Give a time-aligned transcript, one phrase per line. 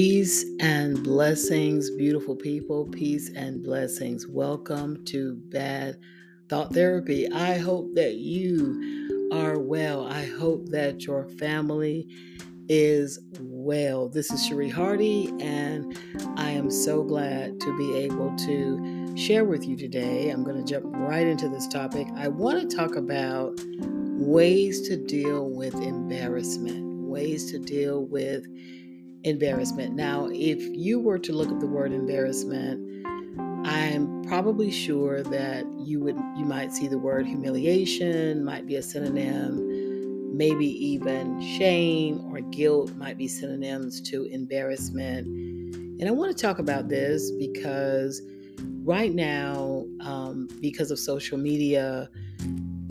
[0.00, 2.86] Peace and blessings, beautiful people.
[2.86, 4.28] Peace and blessings.
[4.28, 5.98] Welcome to Bad
[6.48, 7.28] Thought Therapy.
[7.32, 10.06] I hope that you are well.
[10.06, 12.06] I hope that your family
[12.68, 14.08] is well.
[14.08, 15.98] This is Cherie Hardy, and
[16.36, 20.30] I am so glad to be able to share with you today.
[20.30, 22.06] I'm going to jump right into this topic.
[22.14, 28.46] I want to talk about ways to deal with embarrassment, ways to deal with
[29.24, 29.94] embarrassment.
[29.94, 33.06] Now, if you were to look up the word embarrassment,
[33.66, 38.82] I'm probably sure that you would you might see the word humiliation might be a
[38.82, 45.26] synonym, maybe even shame or guilt might be synonyms to embarrassment.
[45.26, 48.22] And I want to talk about this because
[48.84, 52.08] right now, um, because of social media,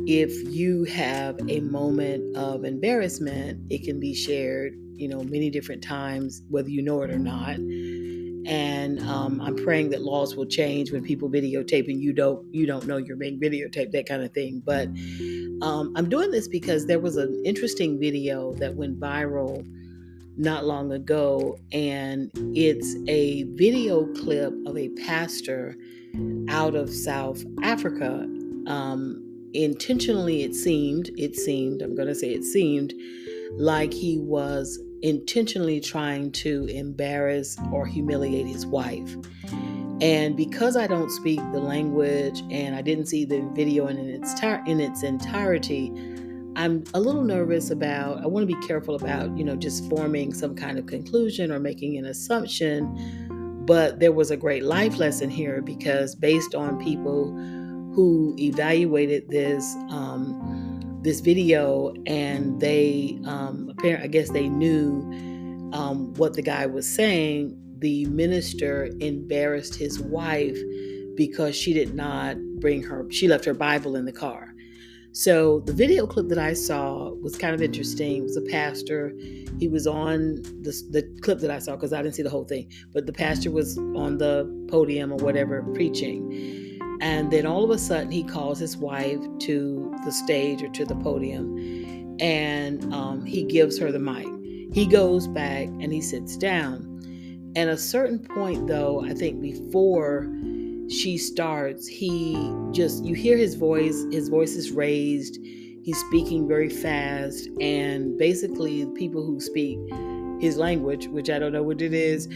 [0.07, 5.83] if you have a moment of embarrassment, it can be shared you know, many different
[5.83, 7.55] times, whether you know it or not.
[7.55, 12.65] And um, I'm praying that laws will change when people videotape and you don't you
[12.65, 14.61] don't know you're being videotaped, that kind of thing.
[14.65, 14.87] But
[15.61, 19.65] um, I'm doing this because there was an interesting video that went viral
[20.37, 25.75] not long ago, and it's a video clip of a pastor
[26.49, 28.25] out of South Africa.
[28.67, 29.26] Um,
[29.57, 32.93] intentionally, it seemed, it seemed, I'm going to say it seemed
[33.53, 39.15] like he was intentionally trying to embarrass or humiliate his wife.
[39.99, 44.41] And because I don't speak the language and I didn't see the video in its
[44.67, 45.91] in its entirety,
[46.55, 50.33] I'm a little nervous about I want to be careful about, you know, just forming
[50.33, 53.63] some kind of conclusion or making an assumption.
[53.65, 57.35] But there was a great life lesson here because based on people
[57.97, 65.01] who evaluated this um, this video and they um i guess they knew
[65.73, 70.59] um, what the guy was saying the minister embarrassed his wife
[71.15, 74.53] because she did not bring her she left her bible in the car.
[75.11, 78.17] So the video clip that i saw was kind of interesting.
[78.17, 79.11] It was a pastor.
[79.57, 82.45] He was on the, the clip that i saw because i didn't see the whole
[82.45, 86.66] thing but the pastor was on the podium or whatever preaching
[87.01, 90.85] and then all of a sudden, he calls his wife to the stage or to
[90.85, 91.87] the podium
[92.19, 94.27] and um, he gives her the mic.
[94.73, 97.53] He goes back and he sits down.
[97.55, 100.31] At a certain point, though, I think before
[100.89, 102.35] she starts, he
[102.71, 105.39] just, you hear his voice, his voice is raised.
[105.83, 107.49] He's speaking very fast.
[107.59, 109.79] And basically, people who speak
[110.39, 112.27] his language, which I don't know what it is,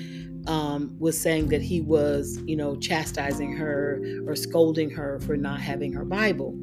[0.48, 5.60] um, was saying that he was, you know, chastising her or scolding her for not
[5.60, 6.58] having her Bible.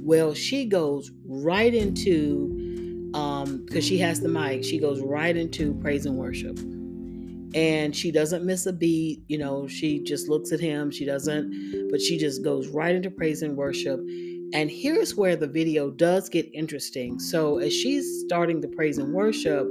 [0.00, 5.74] Well, she goes right into, because um, she has the mic, she goes right into
[5.74, 6.58] praise and worship.
[7.54, 10.90] And she doesn't miss a beat, you know, she just looks at him.
[10.90, 13.98] She doesn't, but she just goes right into praise and worship.
[14.54, 17.18] And here's where the video does get interesting.
[17.18, 19.66] So, as she's starting the praise and worship,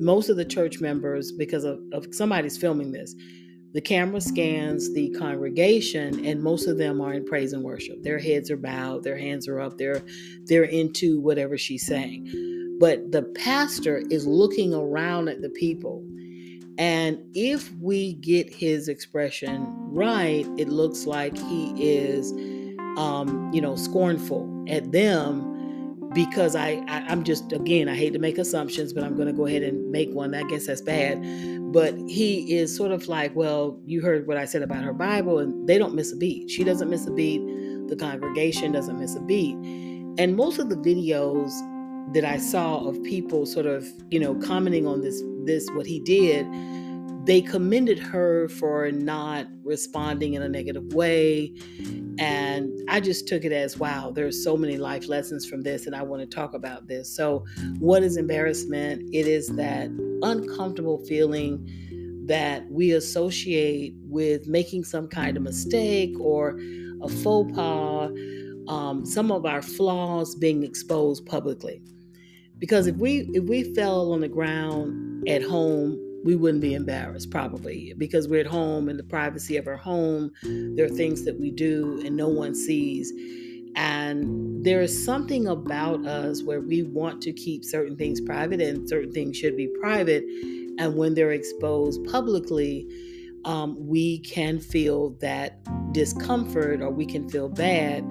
[0.00, 3.14] most of the church members, because of, of somebody's filming this,
[3.72, 8.02] the camera scans the congregation, and most of them are in praise and worship.
[8.02, 10.02] Their heads are bowed, their hands are up, they're
[10.44, 12.76] they're into whatever she's saying.
[12.80, 16.02] But the pastor is looking around at the people.
[16.78, 22.32] And if we get his expression right, it looks like he is,
[22.98, 25.55] um, you know, scornful at them
[26.16, 29.34] because I, I am just again I hate to make assumptions, but I'm going to
[29.34, 30.34] go ahead and make one.
[30.34, 31.22] I guess that's bad,
[31.72, 35.38] but he is sort of like, well, you heard what I said about her Bible,
[35.38, 36.50] and they don't miss a beat.
[36.50, 37.42] She doesn't miss a beat.
[37.88, 39.56] The congregation doesn't miss a beat,
[40.18, 41.52] and most of the videos
[42.14, 46.00] that I saw of people sort of you know commenting on this this what he
[46.00, 46.46] did
[47.26, 51.52] they commended her for not responding in a negative way.
[52.18, 55.96] And I just took it as wow, there's so many life lessons from this, and
[55.96, 57.14] I want to talk about this.
[57.14, 57.44] So,
[57.80, 59.02] what is embarrassment?
[59.12, 59.90] It is that
[60.22, 61.68] uncomfortable feeling
[62.26, 66.58] that we associate with making some kind of mistake or
[67.02, 68.10] a faux pas,
[68.68, 71.82] um, some of our flaws being exposed publicly.
[72.60, 77.30] Because if we if we fell on the ground at home we wouldn't be embarrassed
[77.30, 80.32] probably because we're at home in the privacy of our home.
[80.42, 83.12] There are things that we do and no one sees.
[83.76, 88.88] And there is something about us where we want to keep certain things private and
[88.88, 90.24] certain things should be private.
[90.78, 92.88] And when they're exposed publicly,
[93.44, 95.60] um, we can feel that
[95.92, 98.02] discomfort or we can feel bad.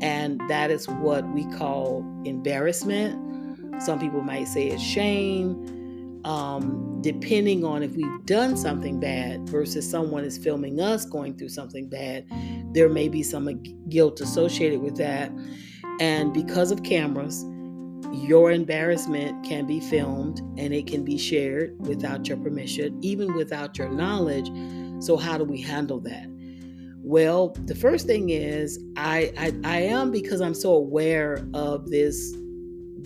[0.00, 3.82] And that is what we call embarrassment.
[3.82, 5.77] Some people might say it's shame.
[6.28, 11.48] Um, depending on if we've done something bad versus someone is filming us going through
[11.48, 12.26] something bad,
[12.74, 13.48] there may be some
[13.88, 15.32] guilt associated with that.
[16.00, 17.46] And because of cameras,
[18.12, 23.78] your embarrassment can be filmed and it can be shared without your permission, even without
[23.78, 24.50] your knowledge.
[25.02, 26.26] So, how do we handle that?
[27.02, 32.36] Well, the first thing is I, I, I am because I'm so aware of this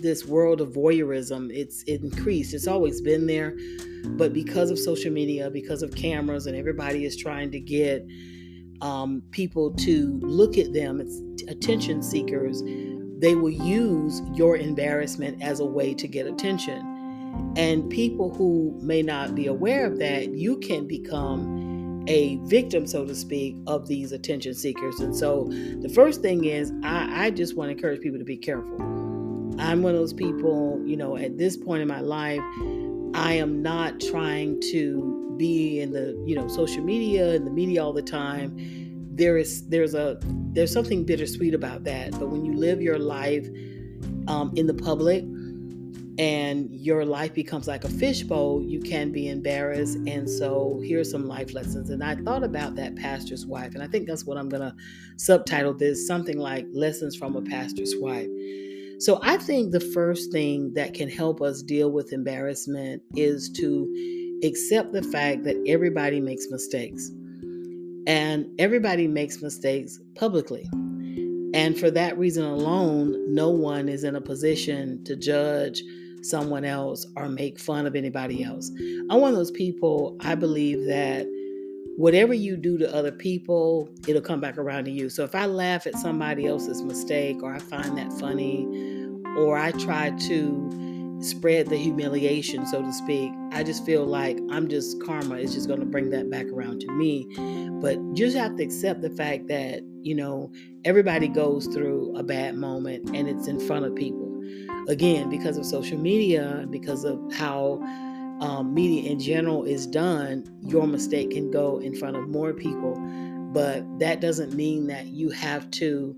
[0.03, 1.51] this world of voyeurism.
[1.51, 2.53] It's increased.
[2.53, 3.57] It's always been there,
[4.05, 8.05] but because of social media, because of cameras, and everybody is trying to get
[8.81, 12.61] um, people to look at them, it's attention seekers
[13.23, 17.53] they will use your embarrassment as a way to get attention.
[17.55, 23.05] And people who may not be aware of that, you can become a victim, so
[23.05, 24.99] to speak, of these attention seekers.
[24.99, 25.47] And so
[25.79, 28.77] the first thing is, I, I just want to encourage people to be careful.
[29.59, 32.41] I'm one of those people, you know, at this point in my life,
[33.15, 37.83] I am not trying to be in the, you know, social media and the media
[37.83, 38.57] all the time
[39.15, 40.17] there is there's a
[40.53, 42.11] there's something bittersweet about that.
[42.11, 43.47] But when you live your life
[44.27, 45.23] um, in the public
[46.19, 49.97] and your life becomes like a fishbowl, you can be embarrassed.
[50.07, 51.89] And so here's some life lessons.
[51.89, 54.75] And I thought about that pastor's wife, and I think that's what I'm gonna
[55.17, 58.29] subtitle this something like Lessons from a Pastor's Wife.
[58.99, 64.39] So I think the first thing that can help us deal with embarrassment is to
[64.43, 67.09] accept the fact that everybody makes mistakes.
[68.05, 70.69] And everybody makes mistakes publicly.
[71.53, 75.83] And for that reason alone, no one is in a position to judge
[76.23, 78.71] someone else or make fun of anybody else.
[79.09, 81.27] I'm one of those people, I believe that
[81.97, 85.09] whatever you do to other people, it'll come back around to you.
[85.09, 88.65] So if I laugh at somebody else's mistake or I find that funny
[89.37, 93.31] or I try to spread the humiliation, so to speak.
[93.51, 96.81] I just feel like I'm just karma is just going to bring that back around
[96.81, 97.25] to me.
[97.81, 100.51] But you just have to accept the fact that, you know,
[100.83, 104.29] everybody goes through a bad moment and it's in front of people.
[104.89, 107.81] Again, because of social media, because of how
[108.43, 112.95] um, media in general is done, your mistake can go in front of more people.
[113.53, 116.13] But that doesn't mean that you have to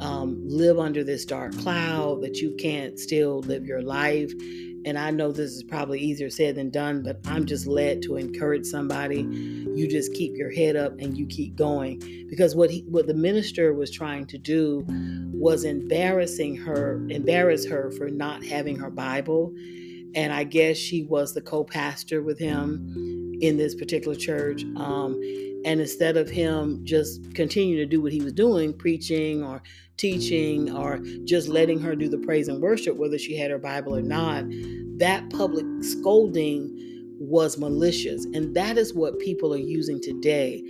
[0.00, 4.30] um, live under this dark cloud, that you can't still live your life.
[4.84, 8.16] And I know this is probably easier said than done, but I'm just led to
[8.16, 9.22] encourage somebody.
[9.22, 12.02] You just keep your head up and you keep going.
[12.28, 14.84] Because what he, what the minister was trying to do
[15.32, 19.54] was embarrassing her, embarrass her for not having her Bible.
[20.14, 24.64] And I guess she was the co-pastor with him in this particular church.
[24.76, 25.20] Um,
[25.64, 29.62] and instead of him just continuing to do what he was doing, preaching or
[29.96, 33.96] teaching or just letting her do the praise and worship, whether she had her Bible
[33.96, 34.44] or not,
[34.98, 36.70] that public scolding
[37.18, 38.24] was malicious.
[38.26, 40.62] And that is what people are using today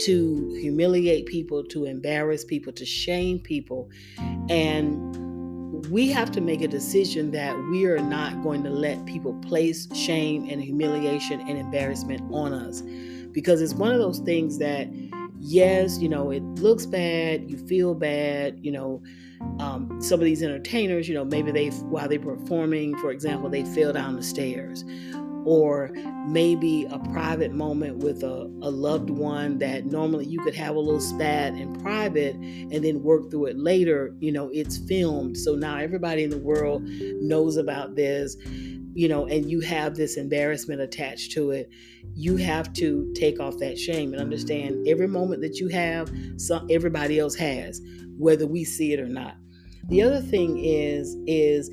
[0.00, 3.90] to humiliate people, to embarrass people, to shame people.
[4.48, 5.27] And
[5.90, 9.88] we have to make a decision that we are not going to let people place
[9.94, 12.82] shame and humiliation and embarrassment on us.
[13.32, 14.88] Because it's one of those things that
[15.40, 19.00] yes you know it looks bad you feel bad you know
[19.60, 23.64] um, some of these entertainers you know maybe they while they're performing for example they
[23.64, 24.84] fell down the stairs
[25.48, 25.90] or
[26.26, 30.78] maybe a private moment with a, a loved one that normally you could have a
[30.78, 35.54] little spat in private and then work through it later you know it's filmed so
[35.54, 38.36] now everybody in the world knows about this
[38.94, 41.70] you know, and you have this embarrassment attached to it,
[42.14, 46.66] you have to take off that shame and understand every moment that you have, some
[46.68, 47.80] everybody else has,
[48.16, 49.36] whether we see it or not.
[49.88, 51.70] The other thing is is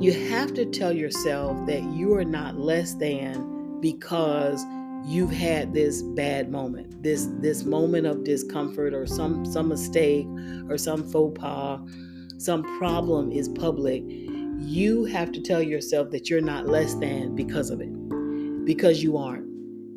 [0.00, 4.64] you have to tell yourself that you are not less than because
[5.04, 10.26] you've had this bad moment this this moment of discomfort or some some mistake
[10.68, 11.80] or some faux pas
[12.38, 14.04] some problem is public
[14.64, 17.92] you have to tell yourself that you're not less than because of it,
[18.64, 19.46] because you aren't.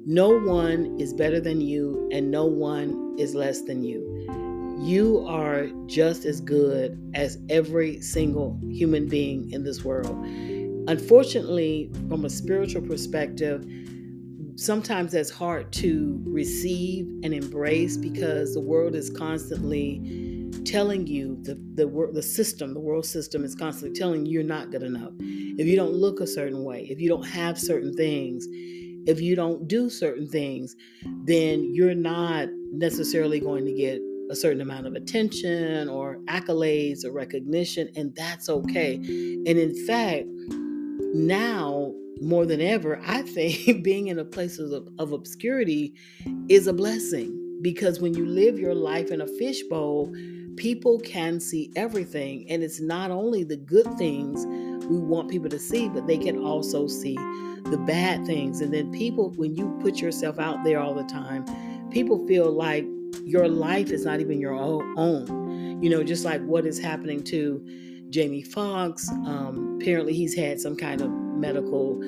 [0.07, 4.14] No one is better than you, and no one is less than you.
[4.77, 10.15] You are just as good as every single human being in this world.
[10.87, 13.65] Unfortunately, from a spiritual perspective,
[14.55, 20.25] sometimes that's hard to receive and embrace because the world is constantly
[20.65, 24.71] telling you the the the system, the world system is constantly telling you you're not
[24.71, 25.11] good enough.
[25.19, 28.45] If you don't look a certain way, if you don't have certain things,
[29.07, 30.75] if you don't do certain things,
[31.25, 37.11] then you're not necessarily going to get a certain amount of attention or accolades or
[37.11, 38.95] recognition, and that's okay.
[38.95, 40.25] And in fact,
[41.13, 45.93] now more than ever, I think being in a place of, of obscurity
[46.49, 50.13] is a blessing because when you live your life in a fishbowl,
[50.57, 52.45] people can see everything.
[52.49, 54.45] And it's not only the good things
[54.85, 58.61] we want people to see, but they can also see the bad things.
[58.61, 61.45] And then people, when you put yourself out there all the time,
[61.89, 62.85] people feel like
[63.23, 65.81] your life is not even your own.
[65.81, 67.65] You know, just like what is happening to
[68.09, 69.09] Jamie Foxx.
[69.09, 72.01] Um, apparently, he's had some kind of medical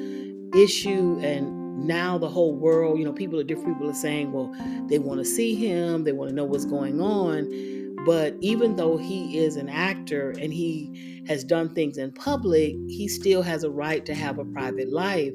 [0.55, 4.53] issue, and now the whole world, you know, people are different people are saying, well,
[4.87, 7.95] they want to see him, they want to know what's going on.
[8.05, 13.07] But even though he is an actor and he has done things in public, he
[13.07, 15.33] still has a right to have a private life.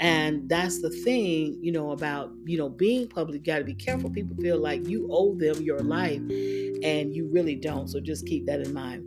[0.00, 3.74] And that's the thing, you know, about, you know, being public, you got to be
[3.74, 4.10] careful.
[4.10, 7.88] People feel like you owe them your life and you really don't.
[7.88, 9.04] So just keep that in mind.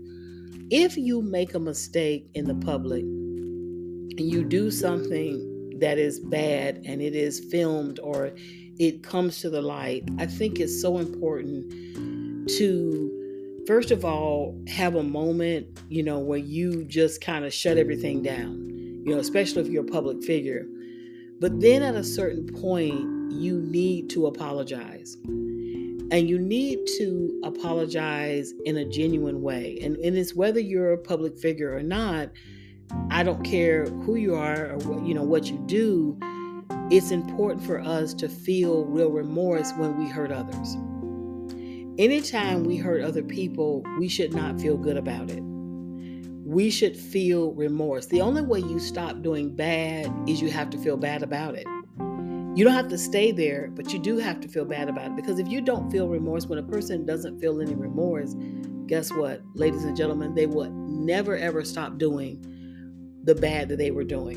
[0.69, 6.81] If you make a mistake in the public and you do something that is bad
[6.85, 8.31] and it is filmed or
[8.77, 11.71] it comes to the light, I think it's so important
[12.57, 17.77] to first of all have a moment you know where you just kind of shut
[17.77, 18.65] everything down
[19.05, 20.65] you know especially if you're a public figure
[21.41, 25.17] but then at a certain point you need to apologize.
[25.25, 29.79] And you need to apologize in a genuine way.
[29.81, 32.29] And, and it's whether you're a public figure or not
[33.09, 36.17] i don't care who you are or what you know what you do
[36.91, 40.75] it's important for us to feel real remorse when we hurt others.
[41.97, 45.41] Anytime we hurt other people, we should not feel good about it.
[46.51, 48.07] We should feel remorse.
[48.07, 51.65] The only way you stop doing bad is you have to feel bad about it.
[52.57, 55.15] You don't have to stay there, but you do have to feel bad about it
[55.15, 58.35] because if you don't feel remorse, when a person doesn't feel any remorse,
[58.85, 62.45] guess what, ladies and gentlemen, they will never ever stop doing
[63.23, 64.35] the bad that they were doing.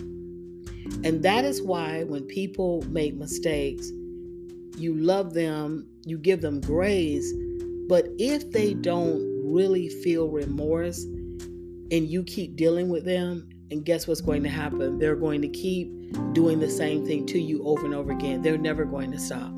[1.02, 3.90] And that is why when people make mistakes,
[4.76, 7.34] you love them, you give them grace,
[7.88, 11.04] but if they don't really feel remorse
[11.94, 14.98] and you keep dealing with them, and guess what's going to happen?
[14.98, 15.88] They're going to keep
[16.32, 18.42] doing the same thing to you over and over again.
[18.42, 19.52] They're never going to stop.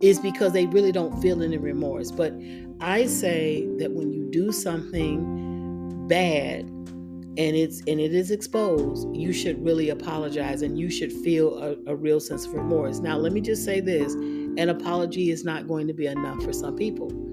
[0.00, 2.10] It's because they really don't feel any remorse.
[2.10, 2.34] But
[2.80, 9.32] I say that when you do something bad and it's and it is exposed, you
[9.32, 12.98] should really apologize and you should feel a, a real sense of remorse.
[12.98, 16.52] Now, let me just say this an apology is not going to be enough for
[16.52, 17.31] some people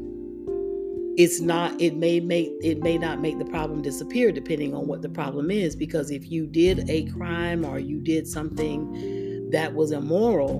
[1.17, 5.01] it's not it may make it may not make the problem disappear depending on what
[5.01, 9.91] the problem is because if you did a crime or you did something that was
[9.91, 10.59] immoral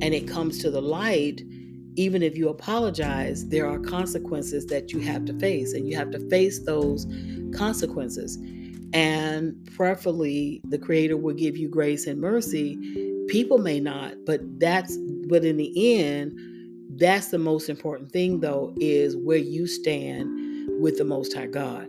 [0.00, 1.42] and it comes to the light
[1.96, 6.10] even if you apologize there are consequences that you have to face and you have
[6.10, 7.06] to face those
[7.54, 8.38] consequences.
[8.94, 12.76] And preferably the creator will give you grace and mercy.
[13.28, 14.96] People may not but that's
[15.28, 16.38] but in the end,
[16.96, 21.88] that's the most important thing, though, is where you stand with the Most High God.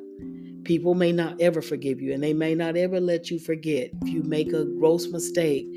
[0.64, 4.10] People may not ever forgive you, and they may not ever let you forget if
[4.10, 5.68] you make a gross mistake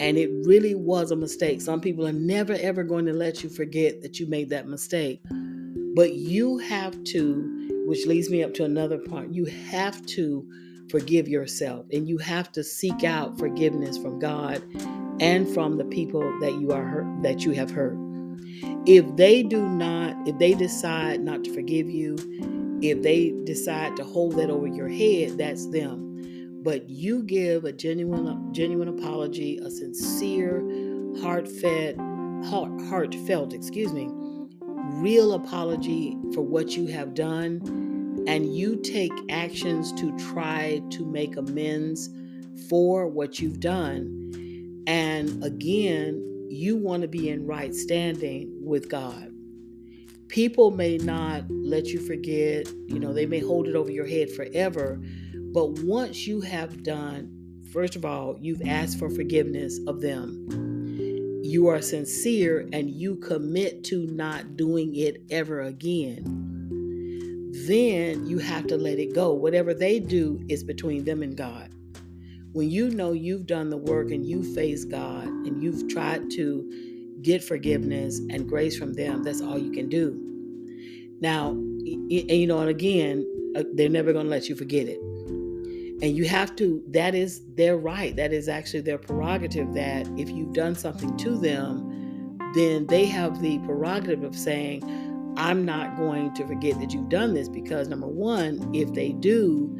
[0.00, 1.60] and it really was a mistake.
[1.60, 5.20] Some people are never ever going to let you forget that you made that mistake.
[5.94, 10.48] But you have to, which leads me up to another part, you have to
[10.90, 14.62] forgive yourself and you have to seek out forgiveness from God
[15.20, 18.09] and from the people that you are hurt, that you have hurt.
[18.86, 22.16] If they do not, if they decide not to forgive you,
[22.82, 26.60] if they decide to hold that over your head, that's them.
[26.62, 30.60] But you give a genuine, genuine apology, a sincere,
[31.20, 31.96] heartfelt,
[32.46, 34.08] heart, heartfelt, excuse me,
[35.02, 41.36] real apology for what you have done, and you take actions to try to make
[41.36, 42.10] amends
[42.68, 44.20] for what you've done
[44.86, 49.32] and again, you want to be in right standing with God.
[50.28, 54.30] People may not let you forget, you know, they may hold it over your head
[54.30, 55.00] forever.
[55.52, 61.68] But once you have done, first of all, you've asked for forgiveness of them, you
[61.68, 66.22] are sincere and you commit to not doing it ever again,
[67.66, 69.32] then you have to let it go.
[69.32, 71.74] Whatever they do is between them and God
[72.52, 77.18] when you know you've done the work and you face God and you've tried to
[77.22, 80.26] get forgiveness and grace from them, that's all you can do.
[81.20, 83.26] Now, you know, and again,
[83.56, 84.98] uh, they're never going to let you forget it.
[86.02, 88.16] And you have to, that is their right.
[88.16, 93.40] That is actually their prerogative that if you've done something to them, then they have
[93.42, 94.82] the prerogative of saying,
[95.36, 99.78] I'm not going to forget that you've done this because number one, if they do,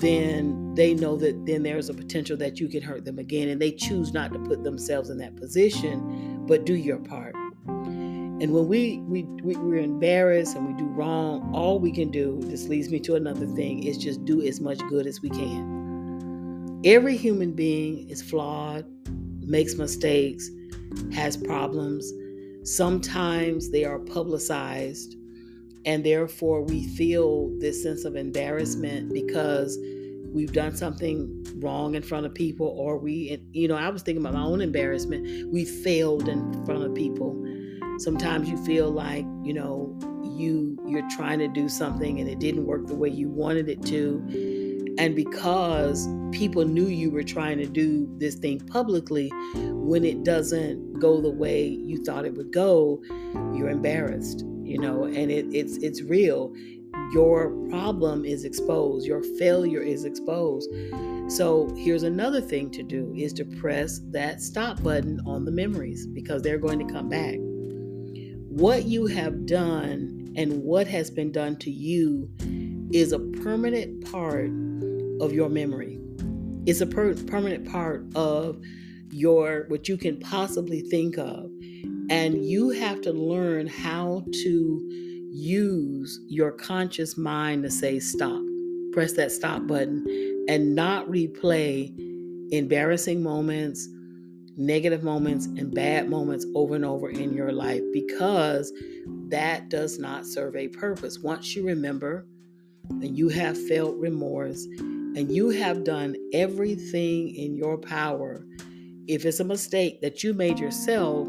[0.00, 3.60] then they know that then there's a potential that you can hurt them again and
[3.60, 7.34] they choose not to put themselves in that position but do your part.
[7.66, 12.40] And when we, we, we we're embarrassed and we do wrong all we can do
[12.44, 16.80] this leads me to another thing is just do as much good as we can.
[16.84, 18.86] Every human being is flawed
[19.42, 20.50] makes mistakes
[21.12, 22.10] has problems.
[22.64, 25.16] Sometimes they are publicized
[25.84, 29.78] and therefore, we feel this sense of embarrassment because
[30.32, 34.22] we've done something wrong in front of people, or we, you know, I was thinking
[34.24, 35.52] about my own embarrassment.
[35.52, 37.36] We failed in front of people.
[37.98, 39.98] Sometimes you feel like, you know,
[40.40, 43.82] you you're trying to do something and it didn't work the way you wanted it
[43.86, 44.22] to
[44.98, 50.98] and because people knew you were trying to do this thing publicly when it doesn't
[50.98, 53.00] go the way you thought it would go
[53.54, 56.54] you're embarrassed you know, and it, it's it's real.
[57.12, 59.04] Your problem is exposed.
[59.04, 60.70] Your failure is exposed.
[61.28, 66.06] So here's another thing to do is to press that stop button on the memories
[66.06, 67.36] because they're going to come back.
[68.48, 72.28] What you have done and what has been done to you
[72.92, 74.50] is a permanent part
[75.20, 76.00] of your memory.
[76.66, 78.60] It's a per- permanent part of
[79.10, 81.50] your what you can possibly think of.
[82.10, 84.90] And you have to learn how to
[85.32, 88.42] use your conscious mind to say stop.
[88.92, 90.04] Press that stop button
[90.48, 91.94] and not replay
[92.50, 93.88] embarrassing moments,
[94.56, 98.72] negative moments, and bad moments over and over in your life because
[99.28, 101.20] that does not serve a purpose.
[101.20, 102.26] Once you remember
[102.88, 108.44] and you have felt remorse and you have done everything in your power,
[109.06, 111.28] if it's a mistake that you made yourself,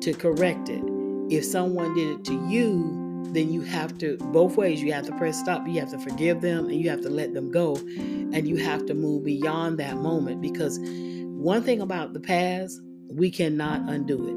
[0.00, 0.82] to correct it.
[1.30, 5.16] If someone did it to you, then you have to, both ways, you have to
[5.16, 7.76] press stop, you have to forgive them, and you have to let them go.
[7.76, 12.80] And you have to move beyond that moment because one thing about the past,
[13.10, 14.34] we cannot undo it.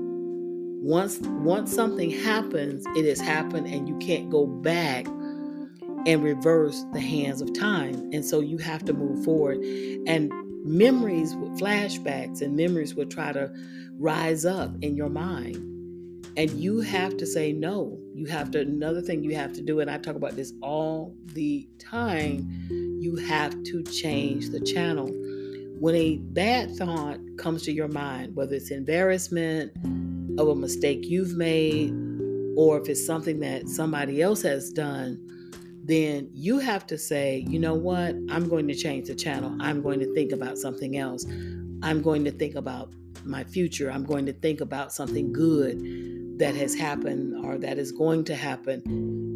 [0.84, 5.06] Once once something happens, it has happened and you can't go back
[6.08, 8.10] and reverse the hands of time.
[8.14, 9.58] And so you have to move forward.
[10.08, 10.32] And
[10.64, 13.52] memories with flashbacks and memories will try to
[14.00, 15.68] rise up in your mind.
[16.38, 18.00] And you have to say no.
[18.14, 21.14] You have to, another thing you have to do, and I talk about this all
[21.34, 22.48] the time,
[23.00, 25.08] you have to change the channel.
[25.80, 29.72] When a bad thought comes to your mind, whether it's embarrassment
[30.40, 31.92] of a mistake you've made,
[32.56, 35.20] or if it's something that somebody else has done,
[35.84, 38.16] then you have to say, you know what?
[38.30, 39.58] I'm going to change the channel.
[39.60, 41.26] I'm going to think about something else.
[41.82, 42.94] I'm going to think about
[43.26, 43.92] my future.
[43.92, 48.36] I'm going to think about something good that has happened or that is going to
[48.36, 48.82] happen.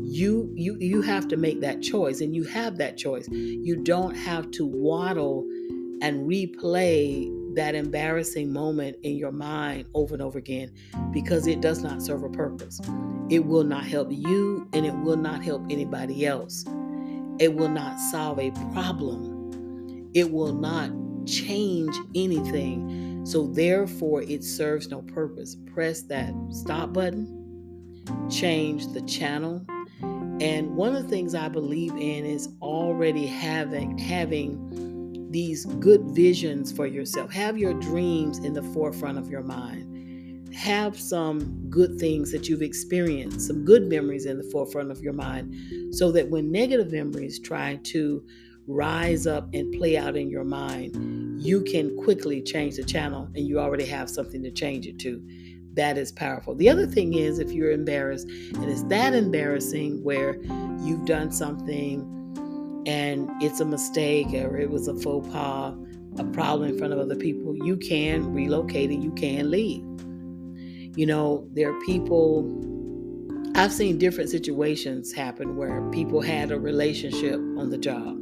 [0.04, 3.28] You you you have to make that choice and you have that choice.
[3.30, 5.46] You don't have to waddle
[6.02, 10.72] and replay that embarrassing moment in your mind over and over again
[11.12, 12.82] because it does not serve a purpose.
[13.30, 16.66] It will not help you and it will not help anybody else.
[17.40, 20.12] It will not solve a problem.
[20.14, 20.92] It will not
[21.26, 23.05] change anything.
[23.26, 25.58] So, therefore, it serves no purpose.
[25.74, 29.66] Press that stop button, change the channel.
[30.42, 36.72] And one of the things I believe in is already having having these good visions
[36.72, 37.32] for yourself.
[37.32, 40.54] Have your dreams in the forefront of your mind.
[40.54, 45.14] Have some good things that you've experienced, some good memories in the forefront of your
[45.14, 48.24] mind, so that when negative memories try to
[48.68, 50.96] rise up and play out in your mind,
[51.38, 55.22] you can quickly change the channel and you already have something to change it to.
[55.74, 56.56] That is powerful.
[56.56, 60.42] The other thing is if you're embarrassed and it's that embarrassing where
[60.82, 62.12] you've done something
[62.88, 65.76] and it's a mistake or it was a faux pas,
[66.18, 69.84] a problem in front of other people, you can relocate and you can leave.
[70.98, 72.50] You know, there are people,
[73.56, 78.18] I've seen different situations happen where people had a relationship on the job.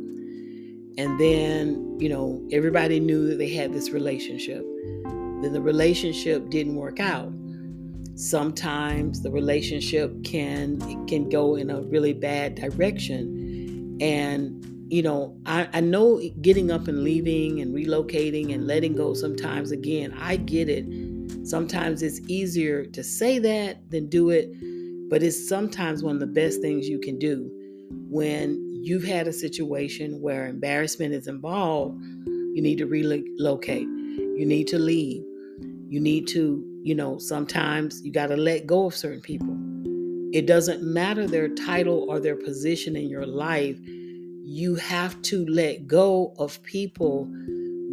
[0.98, 4.64] And then, you know, everybody knew that they had this relationship.
[5.04, 7.34] Then the relationship didn't work out.
[8.16, 15.68] Sometimes the relationship can can go in a really bad direction and, you know, I,
[15.74, 20.68] I know getting up and leaving and relocating and letting go sometimes, again, I get
[20.68, 20.86] it.
[21.48, 24.50] Sometimes it's easier to say that than do it,
[25.10, 27.50] but it's sometimes one of the best things you can do
[28.10, 32.00] when you've had a situation where embarrassment is involved.
[32.54, 35.24] You need to relocate, you need to leave,
[35.88, 39.58] you need to, you know, sometimes you got to let go of certain people
[40.34, 43.78] it doesn't matter their title or their position in your life.
[44.46, 47.30] you have to let go of people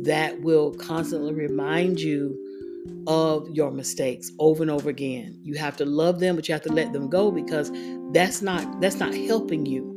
[0.03, 2.37] that will constantly remind you
[3.07, 5.38] of your mistakes over and over again.
[5.42, 7.70] You have to love them, but you have to let them go because
[8.12, 9.89] that's not that's not helping you.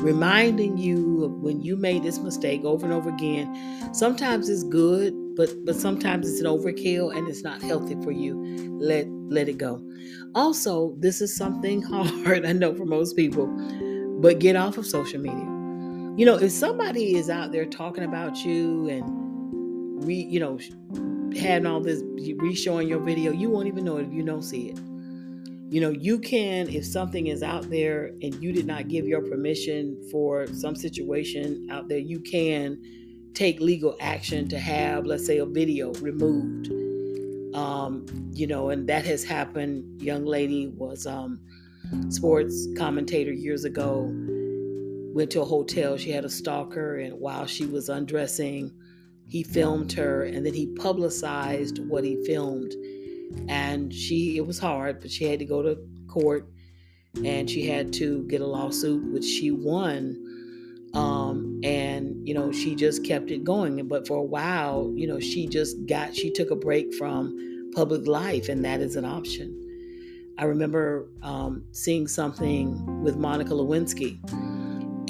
[0.00, 3.94] Reminding you of when you made this mistake over and over again.
[3.94, 8.36] Sometimes it's good, but but sometimes it's an overkill and it's not healthy for you.
[8.80, 9.82] Let let it go.
[10.34, 11.82] Also, this is something
[12.24, 13.46] hard I know for most people,
[14.20, 15.44] but get off of social media.
[16.16, 20.58] You know, if somebody is out there talking about you and re, you know,
[21.38, 22.02] having all this
[22.38, 24.78] re-showing your video, you won't even know it if you don't see it.
[25.70, 29.22] You know, you can, if something is out there and you did not give your
[29.22, 35.38] permission for some situation out there, you can take legal action to have, let's say,
[35.38, 36.72] a video removed.
[37.54, 40.02] Um, you know, and that has happened.
[40.02, 41.38] Young lady was um
[42.08, 44.10] sports commentator years ago,
[45.14, 45.96] went to a hotel.
[45.96, 48.72] She had a stalker, and while she was undressing,
[49.28, 52.74] he filmed her and then he publicized what he filmed
[53.48, 56.48] and she it was hard but she had to go to court
[57.24, 60.26] and she had to get a lawsuit which she won.
[60.92, 63.86] Um, and you know she just kept it going.
[63.86, 68.06] But for a while you know she just got she took a break from public
[68.06, 69.56] life and that is an option.
[70.38, 74.18] I remember um, seeing something with monica lewinsky.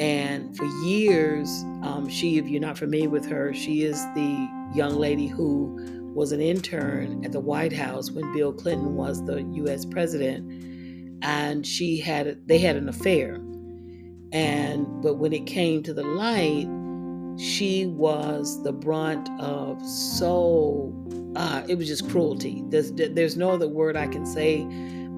[0.00, 4.96] And for years, um, she, if you're not familiar with her, she is the young
[4.96, 9.84] lady who was an intern at the White House when Bill Clinton was the U.S.
[9.84, 10.50] president,
[11.22, 13.34] and she had they had an affair.
[14.32, 16.68] And but when it came to the light,
[17.38, 20.92] she was the brunt of so
[21.36, 22.62] uh, it was just cruelty.
[22.68, 24.64] There's there's no other word I can say,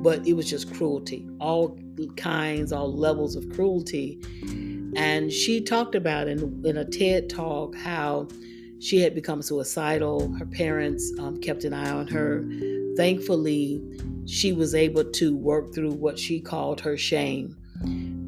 [0.03, 1.29] but it was just cruelty.
[1.41, 1.79] All
[2.17, 4.21] kinds, all levels of cruelty.
[4.95, 8.29] And she talked about in, in a TED talk how
[8.83, 10.33] she had become suicidal.
[10.35, 12.45] Her parents um, kept an eye on her.
[12.97, 13.81] Thankfully,
[14.27, 17.57] she was able to work through what she called her shame.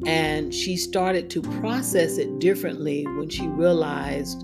[0.05, 4.43] And she started to process it differently when she realized,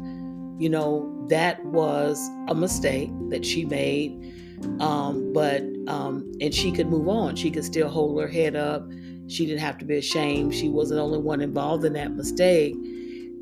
[0.59, 4.35] you know, that was a mistake that she made.
[4.79, 7.35] Um, but, um, and she could move on.
[7.35, 8.83] She could still hold her head up
[9.31, 10.53] she didn't have to be ashamed.
[10.53, 12.75] She wasn't the only one involved in that mistake.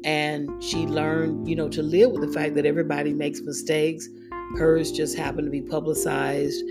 [0.04, 4.08] And she learned, you know, to live with the fact that everybody makes mistakes.
[4.58, 6.64] Hers just happened to be publicized,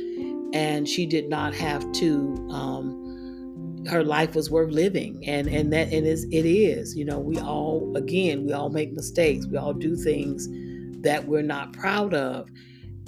[0.52, 2.48] and she did not have to.
[2.50, 6.96] Um, her life was worth living, and and that and is it is.
[6.96, 9.46] You know, we all again we all make mistakes.
[9.46, 10.48] We all do things
[11.02, 12.48] that we're not proud of.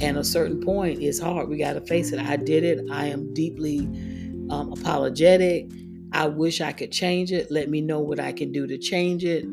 [0.01, 1.49] And a certain point is hard.
[1.49, 2.21] We got to face it.
[2.21, 2.81] I did it.
[2.91, 3.81] I am deeply
[4.51, 5.71] um, apologetic
[6.13, 7.51] I wish I could change it.
[7.51, 9.45] Let me know what I can do to change it.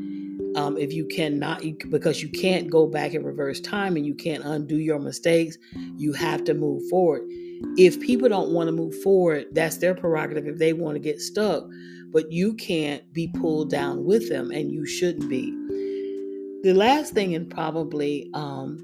[0.58, 4.44] Um, if you cannot, because you can't go back and reverse time and you can't
[4.44, 5.58] undo your mistakes,
[5.96, 7.22] you have to move forward.
[7.78, 11.22] If people don't want to move forward, that's their prerogative if they want to get
[11.22, 11.64] stuck,
[12.12, 15.52] but you can't be pulled down with them and you shouldn't be.
[16.64, 18.80] The last thing, and probably um,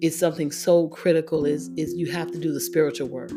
[0.00, 3.32] is something so critical, is, is you have to do the spiritual work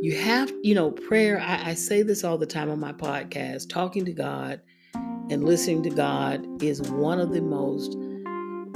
[0.00, 1.40] you have, you know, prayer.
[1.40, 4.60] I, I, say this all the time on my podcast talking to God
[5.30, 7.94] and listening to God is one of the most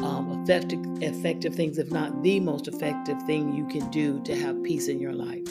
[0.01, 4.63] um, effective, effective things, if not the most effective thing you can do to have
[4.63, 5.47] peace in your life.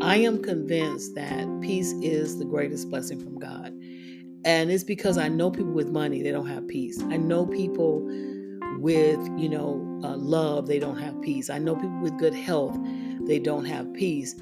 [0.00, 3.72] I am convinced that peace is the greatest blessing from God.
[4.44, 7.02] And it's because I know people with money, they don't have peace.
[7.02, 8.02] I know people
[8.78, 11.50] with, you know, uh, love, they don't have peace.
[11.50, 12.78] I know people with good health,
[13.22, 14.36] they don't have peace.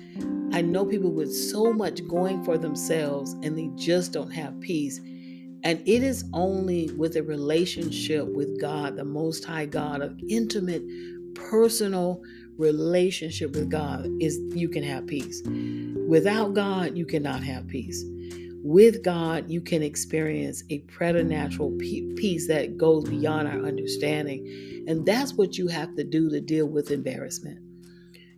[0.52, 5.00] I know people with so much going for themselves and they just don't have peace.
[5.66, 10.84] And it is only with a relationship with God, the Most High God, of intimate,
[11.34, 12.22] personal
[12.56, 15.42] relationship with God, is you can have peace.
[16.06, 18.04] Without God, you cannot have peace.
[18.62, 24.84] With God, you can experience a preternatural peace that goes beyond our understanding.
[24.86, 27.58] And that's what you have to do to deal with embarrassment.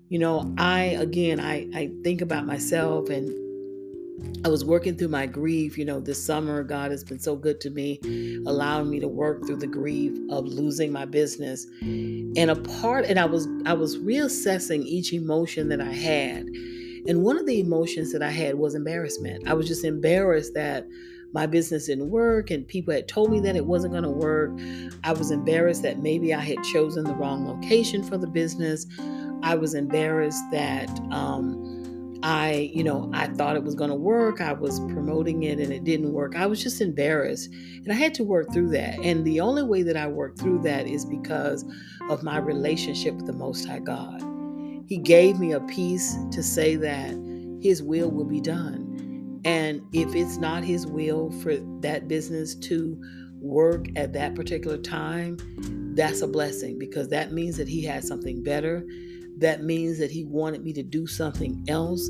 [0.08, 3.47] You know, I, again, I, I think about myself and
[4.44, 6.62] I was working through my grief, you know, this summer.
[6.62, 8.00] God has been so good to me,
[8.46, 11.66] allowing me to work through the grief of losing my business.
[11.82, 16.46] And a part, and I was I was reassessing each emotion that I had.
[17.06, 19.48] And one of the emotions that I had was embarrassment.
[19.48, 20.86] I was just embarrassed that
[21.32, 24.50] my business didn't work and people had told me that it wasn't going to work.
[25.04, 28.86] I was embarrassed that maybe I had chosen the wrong location for the business.
[29.42, 31.77] I was embarrassed that um,
[32.22, 34.40] I, you know, I thought it was going to work.
[34.40, 36.34] I was promoting it and it didn't work.
[36.34, 37.48] I was just embarrassed.
[37.52, 38.98] And I had to work through that.
[38.98, 41.64] And the only way that I worked through that is because
[42.10, 44.22] of my relationship with the Most High God.
[44.88, 47.10] He gave me a peace to say that
[47.60, 49.40] His will will be done.
[49.44, 53.00] And if it's not His will for that business to
[53.40, 55.36] work at that particular time,
[55.94, 58.84] that's a blessing because that means that He has something better
[59.38, 62.08] that means that He wanted me to do something else,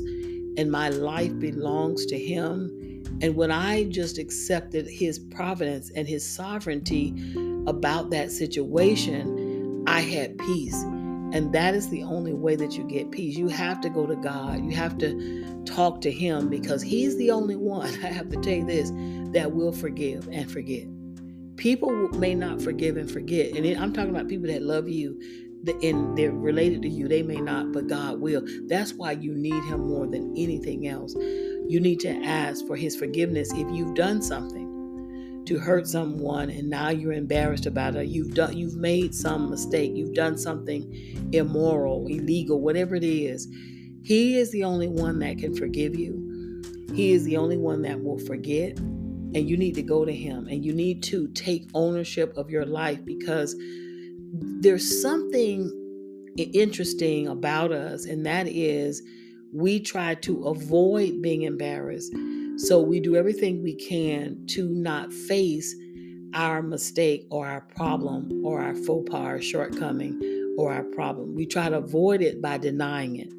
[0.57, 3.03] and my life belongs to Him.
[3.21, 7.13] And when I just accepted His providence and His sovereignty
[7.67, 10.83] about that situation, I had peace.
[11.31, 13.37] And that is the only way that you get peace.
[13.37, 14.63] You have to go to God.
[14.63, 18.53] You have to talk to Him because He's the only one, I have to tell
[18.53, 18.91] you this,
[19.33, 20.87] that will forgive and forget.
[21.57, 23.53] People may not forgive and forget.
[23.53, 25.19] And I'm talking about people that love you
[25.67, 27.07] and they're related to you.
[27.07, 28.43] They may not, but God will.
[28.67, 31.15] That's why you need Him more than anything else.
[31.15, 34.69] You need to ask for His forgiveness if you've done something
[35.45, 38.07] to hurt someone and now you're embarrassed about it.
[38.07, 39.91] You've done, you've made some mistake.
[39.95, 43.47] You've done something immoral, illegal, whatever it is.
[44.03, 46.63] He is the only one that can forgive you.
[46.93, 48.77] He is the only one that will forget.
[48.77, 52.65] And you need to go to Him and you need to take ownership of your
[52.65, 53.55] life because
[54.31, 55.71] there's something
[56.37, 59.01] interesting about us, and that is
[59.53, 62.13] we try to avoid being embarrassed.
[62.57, 65.75] So we do everything we can to not face
[66.35, 71.33] our mistake or our problem or our faux pas or shortcoming or our problem.
[71.35, 73.33] We try to avoid it by denying it.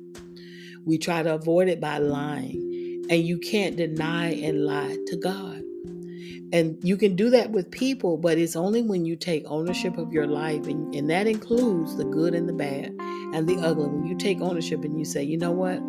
[0.84, 3.04] We try to avoid it by lying.
[3.10, 5.59] And you can't deny and lie to God.
[6.52, 10.12] And you can do that with people, but it's only when you take ownership of
[10.12, 13.86] your life, and, and that includes the good and the bad and the ugly.
[13.86, 15.80] When you take ownership and you say, you know what?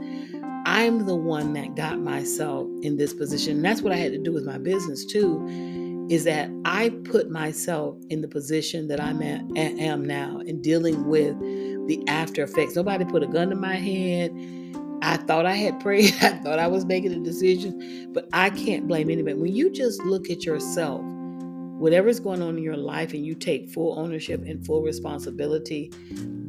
[0.66, 3.58] I'm the one that got myself in this position.
[3.58, 5.44] And that's what I had to do with my business too,
[6.10, 11.08] is that I put myself in the position that I'm at, am now in dealing
[11.08, 11.40] with
[11.88, 12.76] the after effects.
[12.76, 14.32] Nobody put a gun to my head
[15.02, 16.14] I thought I had prayed.
[16.22, 19.36] I thought I was making a decision, but I can't blame anybody.
[19.36, 23.70] When you just look at yourself, whatever's going on in your life, and you take
[23.70, 25.92] full ownership and full responsibility,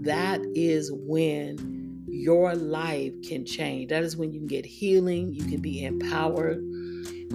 [0.03, 3.89] that is when your life can change.
[3.89, 6.59] That is when you can get healing, you can be empowered.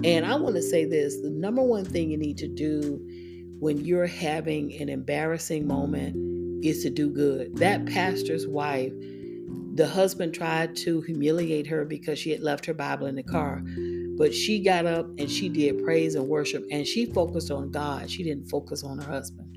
[0.04, 3.00] And I want to say this the number one thing you need to do
[3.58, 7.56] when you're having an embarrassing moment is to do good.
[7.56, 8.92] That pastor's wife
[9.78, 13.62] the husband tried to humiliate her because she had left her Bible in the car.
[14.18, 18.10] But she got up and she did praise and worship and she focused on God.
[18.10, 19.56] She didn't focus on her husband.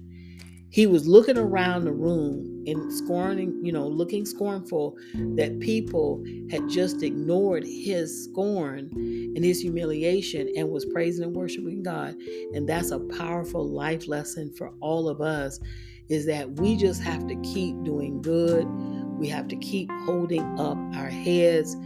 [0.70, 4.96] He was looking around the room and scorning, you know, looking scornful
[5.38, 11.82] that people had just ignored his scorn and his humiliation and was praising and worshiping
[11.82, 12.16] God.
[12.54, 15.60] And that's a powerful life lesson for all of us
[16.10, 18.68] is that we just have to keep doing good
[19.22, 21.78] we have to keep holding up our heads.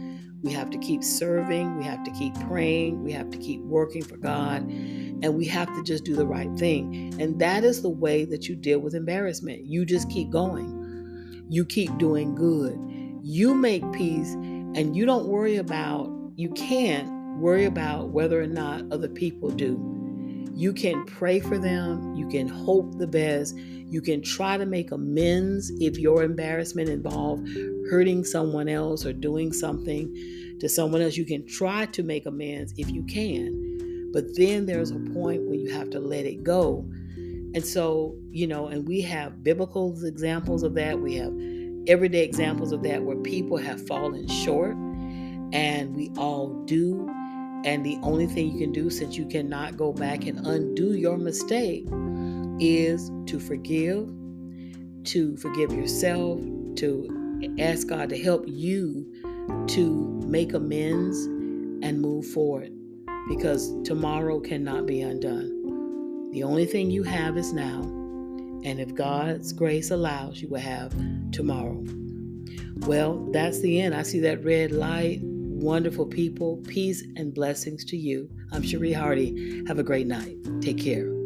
[0.42, 1.76] We have to keep serving.
[1.76, 3.04] We have to keep praying.
[3.04, 4.62] We have to keep working for God.
[4.66, 7.14] And we have to just do the right thing.
[7.20, 9.66] And that is the way that you deal with embarrassment.
[9.66, 11.44] You just keep going.
[11.50, 12.80] You keep doing good.
[13.22, 18.90] You make peace and you don't worry about, you can't worry about whether or not
[18.90, 19.76] other people do.
[20.56, 22.14] You can pray for them.
[22.14, 23.54] You can hope the best.
[23.56, 27.46] You can try to make amends if your embarrassment involved
[27.90, 30.12] hurting someone else or doing something
[30.58, 31.16] to someone else.
[31.16, 34.10] You can try to make amends if you can.
[34.12, 36.88] But then there's a point where you have to let it go.
[37.54, 40.98] And so, you know, and we have biblical examples of that.
[41.00, 41.32] We have
[41.86, 44.72] everyday examples of that where people have fallen short,
[45.52, 47.12] and we all do.
[47.66, 51.18] And the only thing you can do, since you cannot go back and undo your
[51.18, 51.84] mistake,
[52.60, 54.08] is to forgive,
[55.04, 56.40] to forgive yourself,
[56.76, 59.12] to ask God to help you
[59.66, 61.26] to make amends
[61.84, 62.70] and move forward
[63.28, 66.30] because tomorrow cannot be undone.
[66.30, 67.82] The only thing you have is now.
[68.64, 70.94] And if God's grace allows, you will have
[71.32, 71.84] tomorrow.
[72.78, 73.94] Well, that's the end.
[73.94, 75.20] I see that red light
[75.56, 76.58] wonderful people.
[76.68, 78.28] Peace and blessings to you.
[78.52, 79.64] I'm Cherie Hardy.
[79.66, 80.36] Have a great night.
[80.60, 81.25] Take care.